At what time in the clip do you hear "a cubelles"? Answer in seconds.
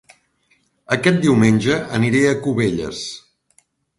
2.29-3.03